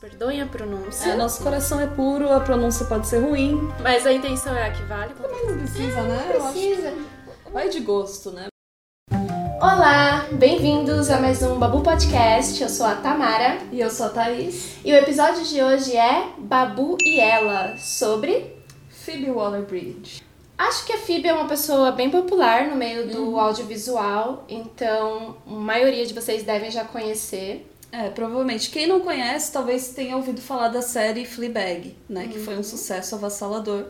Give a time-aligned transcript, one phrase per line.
[0.00, 1.08] Perdoem a pronúncia.
[1.10, 3.58] É, nosso coração é puro, a pronúncia pode ser ruim.
[3.82, 5.14] Mas a intenção é a que vale.
[5.14, 6.30] Também não precisa, né?
[6.34, 6.92] Eu acho Precisa.
[7.44, 8.46] que vai de gosto, né?
[9.58, 12.62] Olá, bem-vindos a mais um Babu Podcast.
[12.62, 14.76] Eu sou a Tamara E eu sou a Thaís.
[14.84, 18.54] e o episódio de hoje é Babu e Ela sobre.
[18.90, 20.22] Phoebe Waller-Bridge.
[20.58, 25.50] Acho que a Phoebe é uma pessoa bem popular no meio do audiovisual, então a
[25.50, 27.70] maioria de vocês devem já conhecer.
[27.96, 28.68] É, provavelmente.
[28.68, 32.28] Quem não conhece, talvez tenha ouvido falar da série Fleabag, né?
[32.28, 33.86] Que foi um sucesso avassalador.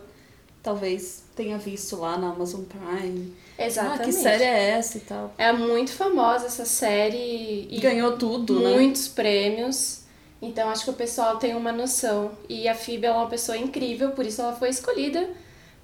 [0.62, 3.34] Talvez tenha visto lá na Amazon Prime.
[3.58, 4.02] Exatamente.
[4.02, 5.34] Ah, que série é essa e tal.
[5.36, 8.74] É muito famosa essa série e Ganhou tudo, né?
[8.74, 10.02] muitos prêmios.
[10.40, 12.30] Então acho que o pessoal tem uma noção.
[12.48, 15.30] E a Phoebe é uma pessoa incrível, por isso ela foi escolhida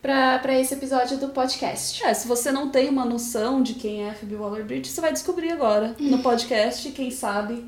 [0.01, 2.05] para esse episódio do podcast.
[2.05, 5.13] É, se você não tem uma noção de quem é a Phoebe Waller-Bridge, você vai
[5.13, 6.89] descobrir agora no podcast.
[6.93, 7.65] Quem sabe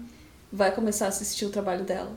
[0.55, 2.13] vai começar a assistir o trabalho dela.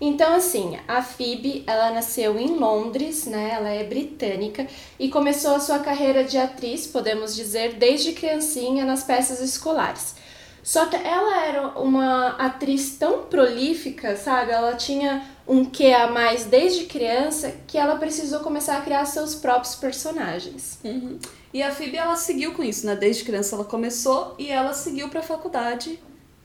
[0.00, 3.50] Então, assim, a Phoebe, ela nasceu em Londres, né?
[3.52, 4.66] Ela é britânica
[4.98, 10.14] e começou a sua carreira de atriz, podemos dizer, desde criancinha nas peças escolares.
[10.62, 14.52] Só que ela era uma atriz tão prolífica, sabe?
[14.52, 19.34] Ela tinha um quê a mais desde criança que ela precisou começar a criar seus
[19.34, 20.78] próprios personagens.
[20.82, 21.18] Uhum.
[21.52, 22.94] E a Phoebe, ela seguiu com isso, né?
[22.94, 25.98] Desde criança ela começou e ela seguiu pra faculdade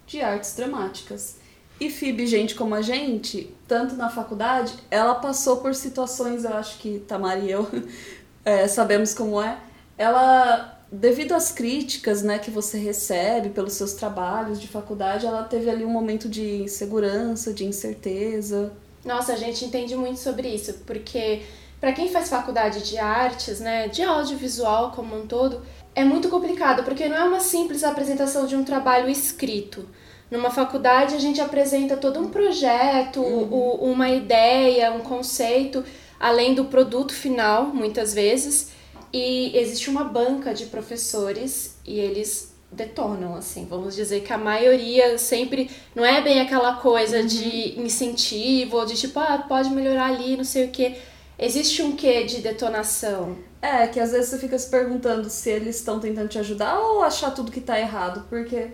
[0.06, 1.38] de artes dramáticas.
[1.80, 6.78] E Phoebe, gente como a gente, tanto na faculdade, ela passou por situações, eu acho
[6.78, 7.68] que Tamara e eu
[8.46, 9.58] é, sabemos como é.
[9.98, 15.70] Ela, devido às críticas né, que você recebe pelos seus trabalhos de faculdade, ela teve
[15.70, 18.72] ali um momento de insegurança, de incerteza.
[19.04, 21.42] Nossa, a gente entende muito sobre isso, porque
[21.80, 25.62] para quem faz faculdade de artes, né, de audiovisual como um todo,
[25.94, 29.88] é muito complicado, porque não é uma simples apresentação de um trabalho escrito.
[30.30, 35.84] Numa faculdade a gente apresenta todo um projeto, o- uma ideia, um conceito,
[36.20, 38.72] além do produto final, muitas vezes,
[39.14, 45.18] e existe uma banca de professores e eles detonam, assim, vamos dizer que a maioria
[45.18, 50.36] sempre não é bem aquela coisa de incentivo, ou de tipo, ah, pode melhorar ali,
[50.36, 50.96] não sei o quê.
[51.38, 53.38] Existe um quê de detonação.
[53.62, 57.02] É, que às vezes você fica se perguntando se eles estão tentando te ajudar ou
[57.02, 58.70] achar tudo que tá errado, porque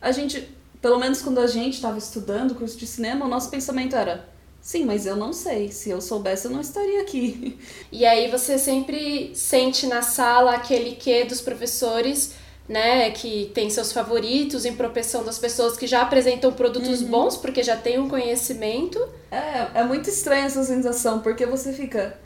[0.00, 0.48] a gente,
[0.80, 4.28] pelo menos quando a gente estava estudando o curso de cinema, o nosso pensamento era:
[4.60, 7.58] sim, mas eu não sei, se eu soubesse eu não estaria aqui.
[7.90, 12.34] E aí você sempre sente na sala aquele quê dos professores,
[12.68, 17.62] né, que tem seus favoritos em propensão das pessoas que já apresentam produtos bons porque
[17.62, 18.98] já têm um conhecimento.
[19.30, 22.18] É, é muito estranha essa sensação, porque você fica: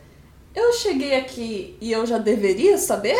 [0.54, 3.16] eu cheguei aqui e eu já deveria saber?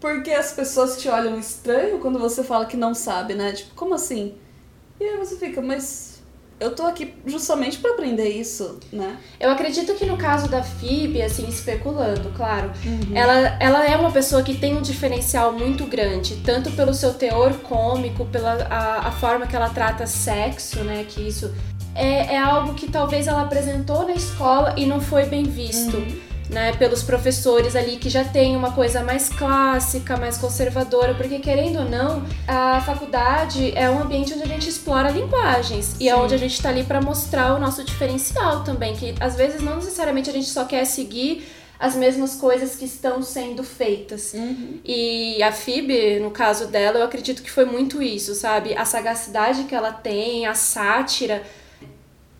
[0.00, 3.52] Porque as pessoas te olham estranho quando você fala que não sabe, né?
[3.52, 4.34] Tipo, como assim?
[4.98, 6.11] E aí você fica, mas
[6.62, 9.16] eu tô aqui justamente pra aprender isso, né?
[9.40, 12.70] Eu acredito que no caso da Phoebe, assim, especulando, claro,
[13.14, 17.52] ela, ela é uma pessoa que tem um diferencial muito grande, tanto pelo seu teor
[17.54, 21.04] cômico, pela a, a forma que ela trata sexo, né?
[21.08, 21.52] Que isso
[21.94, 25.96] é, é algo que talvez ela apresentou na escola e não foi bem visto.
[26.52, 31.78] Né, pelos professores ali que já tem uma coisa mais clássica, mais conservadora, porque querendo
[31.78, 36.20] ou não, a faculdade é um ambiente onde a gente explora linguagens e é Sim.
[36.20, 39.76] onde a gente tá ali para mostrar o nosso diferencial também, que às vezes não
[39.76, 41.42] necessariamente a gente só quer seguir
[41.82, 44.32] as mesmas coisas que estão sendo feitas.
[44.84, 48.72] E a Phoebe, no caso dela, eu acredito que foi muito isso, sabe?
[48.76, 51.42] A sagacidade que ela tem, a sátira.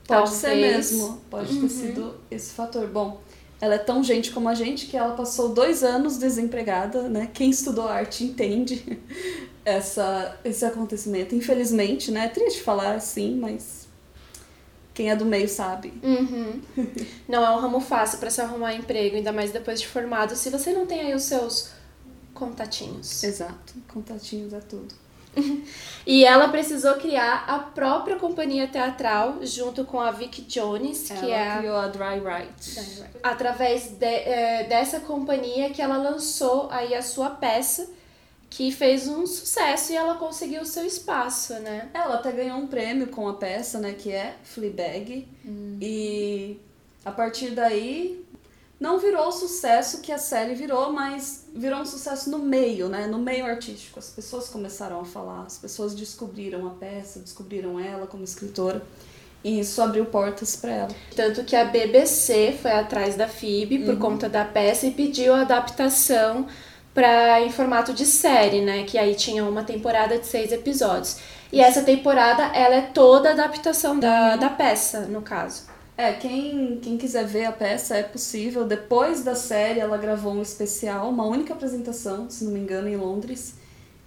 [0.06, 0.92] Pode ser talvez.
[0.92, 2.86] mesmo, pode ter sido esse fator.
[2.86, 3.20] Bom,
[3.62, 7.30] ela é tão gente como a gente que ela passou dois anos desempregada, né?
[7.32, 8.98] Quem estudou arte entende
[9.64, 11.32] essa, esse acontecimento.
[11.32, 12.24] Infelizmente, né?
[12.24, 13.86] É triste falar assim, mas
[14.92, 15.92] quem é do meio sabe.
[16.02, 16.60] Uhum.
[17.28, 20.50] Não é um ramo fácil para se arrumar emprego, ainda mais depois de formado, se
[20.50, 21.70] você não tem aí os seus
[22.34, 23.22] contatinhos.
[23.22, 24.92] Exato, contatinhos é tudo.
[26.04, 31.26] E ela precisou criar a própria companhia teatral junto com a Vic Jones, que ela
[31.34, 33.10] é a criou a Dry Right.
[33.22, 37.88] através de- é, dessa companhia que ela lançou aí a sua peça,
[38.50, 41.88] que fez um sucesso e ela conseguiu o seu espaço, né?
[41.94, 43.92] Ela até ganhou um prêmio com a peça, né?
[43.96, 45.28] Que é Fleabag.
[45.80, 46.58] E
[47.04, 48.24] a partir daí
[48.82, 53.06] não virou o sucesso que a série virou, mas virou um sucesso no meio, né?
[53.06, 54.00] No meio artístico.
[54.00, 58.82] As pessoas começaram a falar, as pessoas descobriram a peça, descobriram ela como escritora.
[59.44, 60.88] E isso abriu portas para ela.
[61.14, 65.42] Tanto que a BBC foi atrás da Phoebe por conta da peça e pediu a
[65.42, 66.48] adaptação
[66.92, 68.82] para em formato de série, né?
[68.82, 71.18] Que aí tinha uma temporada de seis episódios.
[71.52, 75.70] E essa temporada, ela é toda adaptação da, da peça, no caso.
[75.96, 78.64] É, quem, quem quiser ver a peça é possível.
[78.64, 82.96] Depois da série, ela gravou um especial, uma única apresentação, se não me engano, em
[82.96, 83.54] Londres.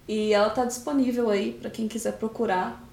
[0.08, 2.84] E ela tá disponível aí para quem quiser procurar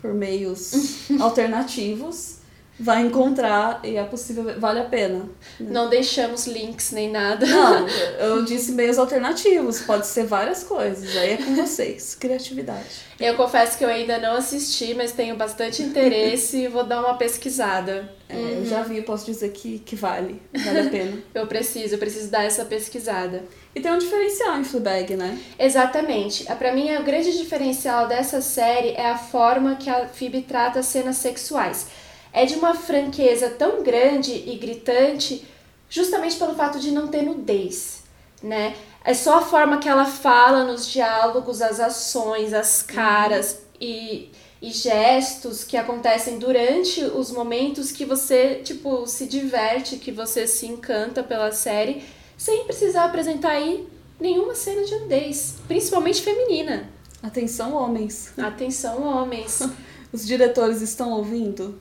[0.00, 2.38] por meios alternativos
[2.78, 5.18] vai encontrar e é possível, vale a pena.
[5.58, 5.70] Né?
[5.70, 7.46] Não deixamos links nem nada.
[7.46, 7.86] Não,
[8.20, 13.06] eu disse meios alternativos, pode ser várias coisas, aí é com vocês, criatividade.
[13.18, 17.14] Eu confesso que eu ainda não assisti, mas tenho bastante interesse e vou dar uma
[17.14, 18.14] pesquisada.
[18.28, 18.48] É, uhum.
[18.48, 21.22] Eu já vi, posso dizer que, que vale, vale a pena.
[21.34, 23.44] eu preciso, eu preciso dar essa pesquisada.
[23.74, 25.38] E tem um diferencial em Fleabag, né?
[25.58, 26.44] Exatamente.
[26.44, 31.16] Para mim, o grande diferencial dessa série é a forma que a Phoebe trata cenas
[31.16, 31.86] sexuais
[32.36, 35.42] é de uma franqueza tão grande e gritante,
[35.88, 38.02] justamente pelo fato de não ter nudez,
[38.42, 38.76] né?
[39.02, 44.30] É só a forma que ela fala nos diálogos, as ações, as caras e,
[44.60, 50.66] e gestos que acontecem durante os momentos que você, tipo, se diverte, que você se
[50.66, 52.04] encanta pela série,
[52.36, 53.88] sem precisar apresentar aí
[54.20, 56.90] nenhuma cena de nudez, principalmente feminina.
[57.22, 58.34] Atenção, homens.
[58.36, 59.62] Atenção, homens.
[60.16, 61.78] Os diretores estão ouvindo?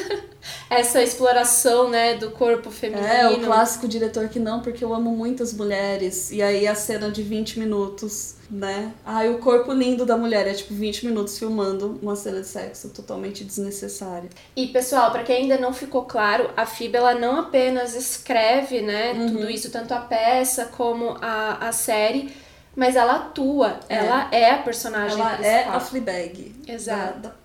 [0.68, 3.06] Essa exploração, né, do corpo feminino.
[3.06, 6.30] É, o clássico diretor que não, porque eu amo muitas mulheres.
[6.30, 8.92] E aí a cena de 20 minutos, né?
[9.02, 12.90] Ai, o corpo lindo da mulher é tipo 20 minutos filmando uma cena de sexo
[12.90, 14.28] totalmente desnecessária.
[14.54, 19.14] E pessoal, para quem ainda não ficou claro, a FIB ela não apenas escreve, né,
[19.14, 19.26] uhum.
[19.28, 22.30] tudo isso, tanto a peça como a, a série,
[22.76, 23.96] mas ela atua, é.
[23.96, 25.50] ela é a personagem ela principal.
[25.50, 26.54] é a Fleabag.
[26.68, 27.20] Exato.
[27.20, 27.40] Da, da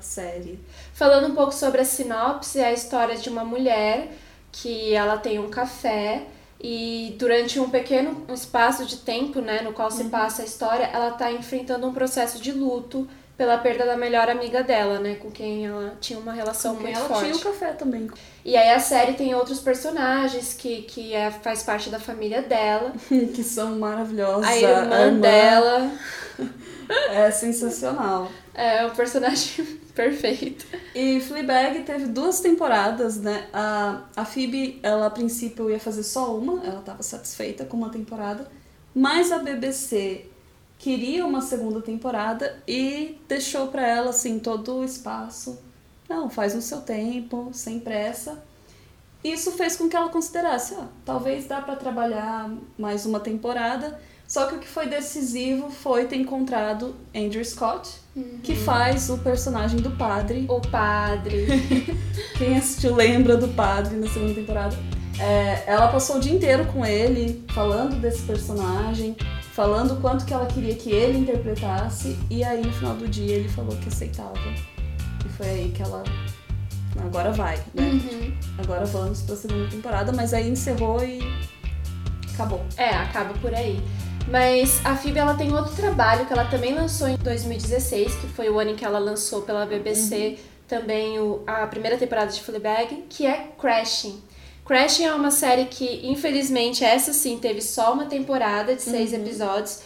[0.00, 0.58] série.
[0.92, 4.12] Falando um pouco sobre a sinopse, é a história de uma mulher
[4.52, 6.26] que ela tem um café
[6.60, 10.10] e durante um pequeno espaço de tempo, né, no qual se uhum.
[10.10, 13.06] passa a história, ela está enfrentando um processo de luto
[13.36, 16.98] pela perda da melhor amiga dela, né, com quem ela tinha uma relação com muito
[16.98, 17.24] ela forte.
[17.24, 18.08] tinha o café também.
[18.44, 22.92] E aí a série tem outros personagens que, que é, faz parte da família dela.
[23.08, 24.46] que são maravilhosos.
[24.46, 25.92] A irmã, a irmã dela.
[27.10, 28.30] é sensacional.
[28.54, 30.64] É um personagem perfeito.
[30.94, 33.48] E Fleabag teve duas temporadas, né?
[33.52, 37.90] A, a Phoebe, ela a princípio ia fazer só uma, ela estava satisfeita com uma
[37.90, 38.48] temporada,
[38.94, 40.24] mas a BBC
[40.78, 45.58] queria uma segunda temporada e deixou para ela assim todo o espaço.
[46.08, 48.42] Não, faz no seu tempo, sem pressa.
[49.24, 54.46] Isso fez com que ela considerasse, ó, talvez dá para trabalhar mais uma temporada só
[54.46, 58.40] que o que foi decisivo foi ter encontrado Andrew Scott, uhum.
[58.42, 60.46] que faz o personagem do padre.
[60.48, 61.46] O padre.
[62.36, 64.76] Quem assistiu lembra do padre na segunda temporada.
[65.20, 69.16] É, ela passou o dia inteiro com ele, falando desse personagem,
[69.56, 73.36] falando o quanto que ela queria que ele interpretasse, e aí no final do dia
[73.36, 74.38] ele falou que aceitava.
[75.24, 76.04] E foi aí que ela.
[77.02, 77.82] Agora vai, né?
[77.82, 78.36] Uhum.
[78.58, 81.20] Agora vamos pra segunda temporada, mas aí encerrou e
[82.34, 82.64] acabou.
[82.76, 83.82] É, acaba por aí.
[84.28, 88.50] Mas a Phoebe ela tem outro trabalho que ela também lançou em 2016, que foi
[88.50, 90.36] o ano em que ela lançou pela BBC uhum.
[90.68, 94.20] também o, a primeira temporada de Fleabag, que é Crashing.
[94.66, 99.20] Crashing é uma série que, infelizmente, essa sim teve só uma temporada de seis uhum.
[99.20, 99.80] episódios,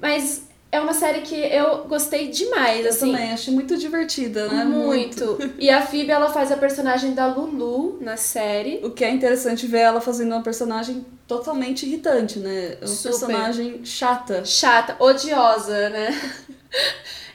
[0.00, 3.12] mas é uma série que eu gostei demais, eu assim.
[3.12, 4.64] também, achei muito divertida, né?
[4.64, 5.24] Muito.
[5.24, 5.54] muito.
[5.58, 8.80] E a Phoebe, ela faz a personagem da Lulu na série.
[8.84, 12.72] O que é interessante ver ela fazendo uma personagem totalmente irritante, né?
[12.72, 13.10] É uma Super.
[13.10, 14.44] personagem chata.
[14.44, 16.08] Chata, odiosa, né?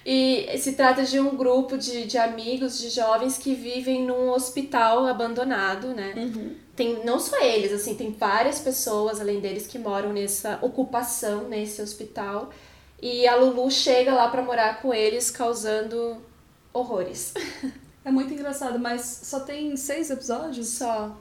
[0.05, 5.05] E se trata de um grupo de, de amigos, de jovens que vivem num hospital
[5.05, 6.13] abandonado, né?
[6.17, 6.51] Uhum.
[6.75, 11.81] Tem não só eles, assim, tem várias pessoas além deles que moram nessa ocupação nesse
[11.81, 12.49] hospital.
[13.01, 16.17] E a Lulu chega lá para morar com eles, causando
[16.73, 17.33] horrores.
[18.05, 20.67] É muito engraçado, mas só tem seis episódios?
[20.67, 21.15] Só.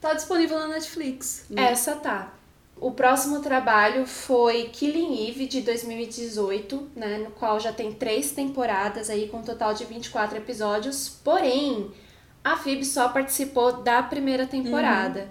[0.00, 1.44] Tá disponível na Netflix.
[1.48, 1.70] Né?
[1.70, 2.34] Essa tá.
[2.76, 9.08] O próximo trabalho foi Killing Eve de 2018, né, no qual já tem três temporadas
[9.08, 11.08] aí com um total de 24 episódios.
[11.08, 11.92] Porém,
[12.44, 15.26] a Phoebe só participou da primeira temporada, uhum.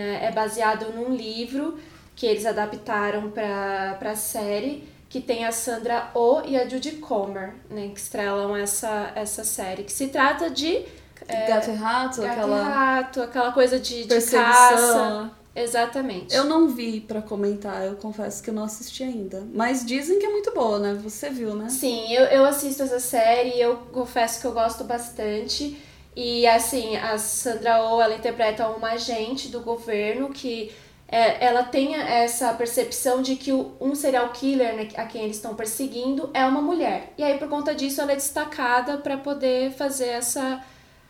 [0.00, 0.24] né?
[0.24, 1.78] É baseado num livro
[2.14, 7.54] que eles adaptaram para para série que tem a Sandra Oh e a Judy Comer,
[7.70, 10.84] né, que estrelam essa, essa série, que se trata de...
[11.28, 12.62] É, gato e rato, gato aquela...
[12.62, 15.30] rato, aquela coisa de, de caça.
[15.54, 16.34] Exatamente.
[16.34, 19.42] Eu não vi para comentar, eu confesso que eu não assisti ainda.
[19.54, 21.00] Mas dizem que é muito boa, né?
[21.02, 21.70] Você viu, né?
[21.70, 25.82] Sim, eu, eu assisto essa série e eu confesso que eu gosto bastante.
[26.16, 30.72] E assim, a Sandra Oh, ela interpreta uma agente do governo que
[31.08, 35.54] é, ela tenha essa percepção de que um serial killer né, a quem eles estão
[35.54, 37.12] perseguindo é uma mulher.
[37.18, 40.64] E aí, por conta disso, ela é destacada para poder fazer essa,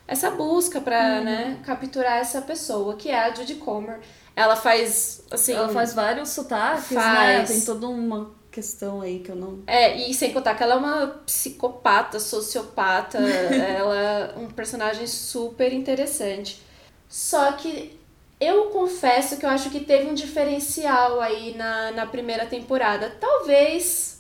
[0.06, 1.24] essa busca para Uhum.
[1.24, 4.00] né, capturar essa pessoa, que é a Judy Comer.
[4.34, 5.54] Ela faz, assim...
[5.54, 7.46] Ela faz vários sotaques, né?
[7.46, 7.48] Faz.
[7.48, 9.62] Tem toda uma questão aí que eu não.
[9.66, 15.74] É, e sem contar que ela é uma psicopata, sociopata, ela é um personagem super
[15.74, 16.62] interessante.
[17.06, 17.98] Só que
[18.40, 23.14] eu confesso que eu acho que teve um diferencial aí na, na primeira temporada.
[23.20, 24.16] Talvez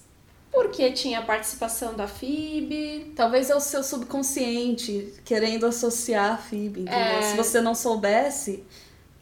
[0.52, 3.12] porque tinha a participação da Phoebe.
[3.16, 7.18] Talvez é o seu subconsciente querendo associar a Phoebe, entendeu?
[7.18, 7.22] É.
[7.22, 8.64] Se você não soubesse,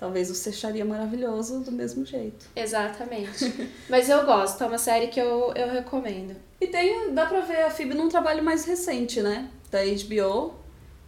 [0.05, 2.47] talvez você acharia maravilhoso do mesmo jeito.
[2.55, 3.71] Exatamente.
[3.89, 6.37] Mas eu gosto, é uma série que eu, eu recomendo.
[6.61, 9.49] E tem, dá pra ver a Phoebe num trabalho mais recente, né?
[9.71, 10.53] Da HBO,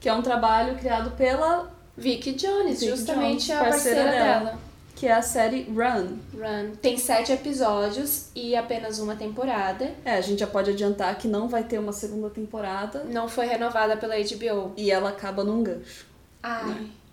[0.00, 4.44] que é um trabalho criado pela, Vicky Jones, Vicky justamente Jones, a parceira, parceira dela.
[4.44, 4.58] dela.
[4.94, 6.16] que é a série Run.
[6.34, 6.76] Run.
[6.80, 9.92] Tem sete episódios e apenas uma temporada.
[10.06, 13.44] É, a gente já pode adiantar que não vai ter uma segunda temporada Não foi
[13.44, 14.72] renovada pela HBO.
[14.74, 16.06] e ela acaba num gancho.
[16.42, 16.88] Ai.
[16.92, 17.05] É,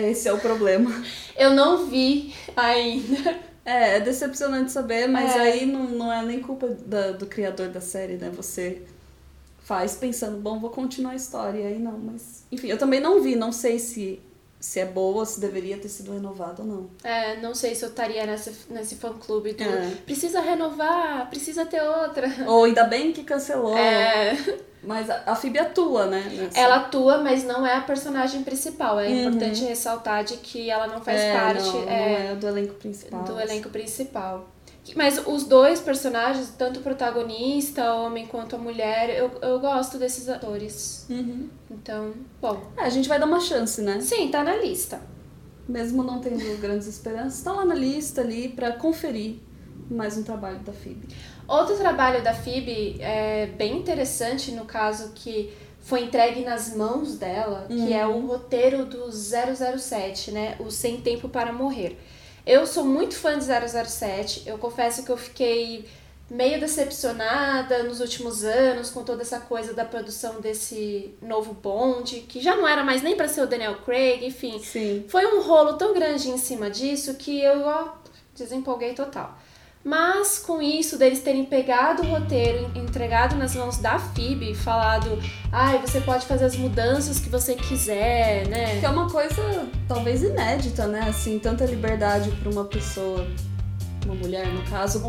[0.00, 0.90] esse é o problema.
[1.36, 3.38] Eu não vi ainda.
[3.64, 5.40] É, é decepcionante saber, mas É.
[5.40, 8.28] aí não, não é nem culpa da- do criador da série, né?
[8.34, 8.82] Você
[9.62, 12.42] faz pensando, bom, vou continuar a história, e aí não, mas...
[12.50, 14.20] Enfim, eu também não vi, não sei se,
[14.62, 16.90] se é boa, se deveria ter sido renovada ou não.
[17.02, 19.90] É, não sei se eu estaria nessa, nesse fã-clube do É.
[20.06, 22.28] precisa renovar, precisa ter outra.
[22.46, 24.36] Ou ainda bem que cancelou, É,
[24.82, 26.20] mas a, a Phoebe atua, né?
[26.32, 29.00] nessa- ela atua, mas não é a personagem principal.
[29.00, 29.20] É Uhum.
[29.30, 32.74] importante ressaltar de que ela não faz É, parte não, é, não é do elenco
[32.74, 33.24] principal.
[33.24, 34.48] do elenco principal.
[34.96, 39.96] Mas os dois personagens, tanto o protagonista, o homem quanto a mulher, eu, eu gosto
[39.96, 41.06] desses atores.
[41.08, 41.48] Uhum.
[41.70, 42.60] Então, bom.
[42.76, 44.00] É, a gente vai dar uma chance, né?
[44.00, 45.00] Sim, tá na lista.
[45.68, 49.36] Mesmo não tendo grandes esperanças, tá lá na lista ali pra conferir
[49.88, 51.06] mais um trabalho da Phoebe.
[51.46, 57.66] Outro trabalho da Phoebe é bem interessante, no caso que foi entregue nas mãos dela,
[57.68, 60.56] que é o roteiro do 007, né?
[60.60, 61.98] O Sem Tempo para Morrer.
[62.46, 65.88] Eu sou muito fã de 007, eu confesso que eu fiquei
[66.28, 72.40] meio decepcionada nos últimos anos com toda essa coisa da produção desse novo Bond, que
[72.40, 74.58] já não era mais nem para ser o Daniel Craig, enfim.
[74.58, 75.04] Sim.
[75.08, 77.92] Foi um rolo tão grande em cima disso que eu ó,
[78.34, 79.38] desempolguei total.
[79.84, 83.98] Mas com isso, deles terem pegado o roteiro, en- entregado nas mãos da
[84.50, 85.18] e falado,
[85.50, 88.78] ai, você pode fazer as mudanças que você quiser, né?
[88.78, 91.00] Que é uma coisa talvez inédita, né?
[91.08, 93.26] Assim, tanta liberdade pra uma pessoa,
[94.04, 95.00] uma mulher no caso,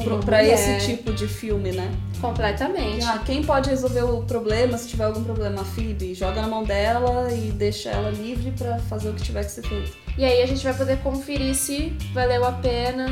[0.48, 0.54] mulher.
[0.80, 1.92] esse tipo de filme, né?
[2.20, 3.06] Completamente.
[3.06, 6.64] Ah, quem pode resolver o problema, se tiver algum problema, a Phoebe, joga na mão
[6.64, 9.92] dela e deixa ela livre pra fazer o que tiver que ser feito.
[10.18, 13.08] E aí a gente vai poder conferir se valeu a pena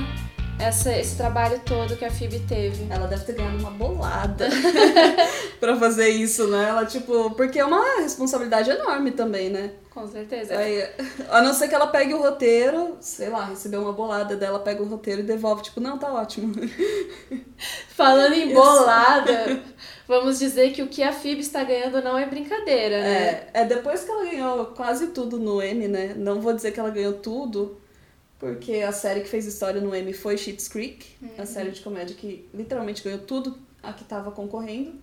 [0.62, 2.86] essa, esse trabalho todo que a Phoebe teve.
[2.90, 4.48] Ela deve ter ganhado uma bolada
[5.60, 6.70] pra fazer isso, né?
[6.70, 9.72] Ela, tipo, porque é uma responsabilidade enorme também, né?
[9.90, 10.58] Com certeza.
[10.58, 10.88] Aí,
[11.30, 14.82] a não ser que ela pegue o roteiro, sei lá, recebeu uma bolada dela, pega
[14.82, 16.54] o roteiro e devolve, tipo, não, tá ótimo.
[17.90, 19.62] Falando em bolada,
[20.08, 23.24] vamos dizer que o que a Phoebe está ganhando não é brincadeira, né?
[23.24, 26.14] É, é depois que ela ganhou quase tudo no Emmy, né?
[26.16, 27.81] Não vou dizer que ela ganhou tudo,
[28.42, 32.16] porque a série que fez história no Emmy foi Schitt's Creek, a série de comédia
[32.16, 34.96] que literalmente ganhou tudo a que tava concorrendo.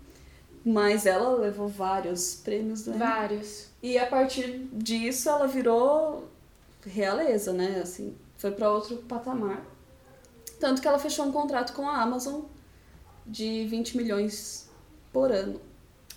[0.65, 2.99] Mas ela levou vários prêmios do Emmy.
[2.99, 3.69] Vários.
[3.81, 6.29] E a partir disso ela virou
[6.85, 7.79] realeza, né?
[7.81, 9.65] Assim, foi pra outro patamar.
[10.59, 12.41] Tanto que ela fechou um contrato com a Amazon
[13.25, 14.69] de 20 milhões
[15.13, 15.61] por ano.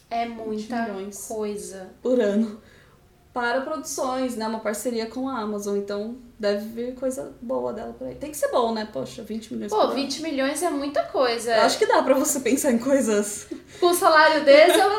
[0.10, 0.88] É muita
[1.28, 1.92] coisa.
[2.02, 2.60] Por ano.
[3.32, 4.48] Para produções, né?
[4.48, 5.78] Uma parceria com a Amazon.
[5.78, 8.16] Então deve vir coisa boa dela por aí.
[8.16, 8.88] Tem que ser bom, né?
[8.92, 9.94] Poxa, 20 milhões Pô, ano.
[9.94, 11.56] 20 milhões é muita coisa.
[11.56, 13.46] Eu acho que dá pra você pensar em coisas.
[13.80, 14.90] Com o salário desse, eu,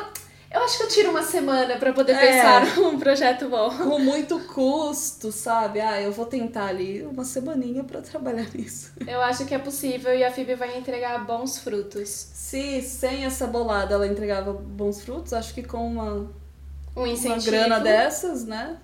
[0.53, 2.19] eu acho que eu tiro uma semana pra poder É.
[2.21, 3.71] pensar num projeto bom.
[3.77, 5.81] com muito custo, sabe?
[5.81, 8.93] Ah, eu vou tentar ali uma semaninha pra trabalhar nisso.
[9.07, 12.09] Eu acho que é possível e a Phoebe vai entregar bons frutos.
[12.09, 17.51] Se sem essa bolada ela entregava bons frutos, acho que com uma, Um uma incentivo.
[17.51, 18.77] grana dessas, né?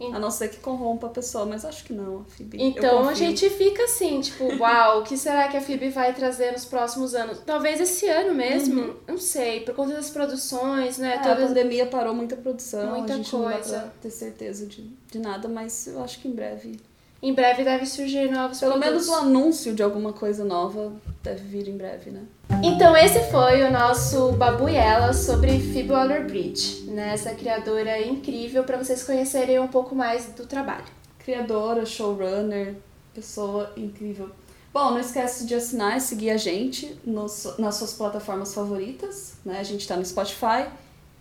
[0.00, 2.62] A não ser que corrompa a pessoa, mas acho que não, a Phoebe.
[2.62, 6.52] Então a gente fica assim, tipo, uau, o que será que a Phoebe vai trazer
[6.52, 7.40] nos próximos anos?
[7.44, 11.14] Talvez esse ano mesmo, não sei, por conta das produções, né?
[11.14, 11.48] É, a todas...
[11.48, 13.78] pandemia parou muita produção, Muita a gente não dá coisa.
[13.80, 16.78] pra ter certeza de, de nada, mas eu acho que em breve.
[17.20, 19.06] Em breve deve surgir novos Pelo produtos.
[19.06, 22.22] menos o anúncio de alguma coisa nova deve vir em breve, né?
[22.62, 27.12] Então esse foi o nosso Babuiela sobre Phoebe Waller-Bridge, né?
[27.14, 30.84] Essa criadora incrível para vocês conhecerem um pouco mais do trabalho.
[31.18, 32.76] Criadora, showrunner,
[33.18, 34.30] Pessoa incrível.
[34.72, 39.32] Bom, não esquece de assinar e seguir a gente nos, nas suas plataformas favoritas.
[39.44, 39.58] Né?
[39.58, 40.68] A gente está no Spotify,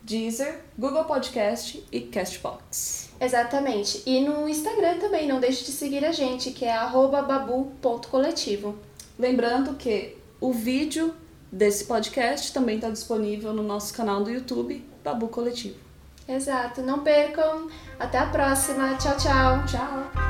[0.04, 3.10] Deezer, Google Podcast e Castbox.
[3.20, 4.04] Exatamente.
[4.06, 8.78] E no Instagram também, não deixe de seguir a gente, que é babu.coletivo.
[9.18, 11.14] Lembrando que o vídeo
[11.52, 15.88] desse podcast também está disponível no nosso canal do YouTube, Babu Coletivo.
[16.28, 16.82] Exato.
[16.82, 17.70] Não percam.
[18.00, 18.96] Até a próxima.
[18.96, 19.66] Tchau, tchau.
[19.66, 20.27] Tchau.